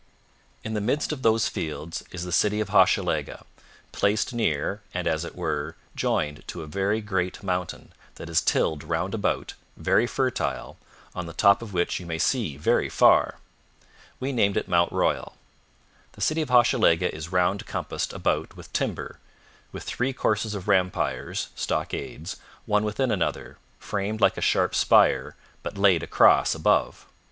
[0.63, 3.45] In the midst of those fields is the city of Hochelaga,
[3.91, 8.83] placed near and, as it were, joined to a very great mountain, that is tilled
[8.83, 10.77] round about, very fertile,
[11.13, 13.37] on the top of which you may see very far.
[14.19, 15.35] We named it Mount Royal.
[16.13, 19.19] The city of Hochelaga is round compassed about with timber,
[19.71, 25.77] with three courses of rampires [stockades], one within another, framed like a sharp spire, but
[25.77, 27.05] laid across above.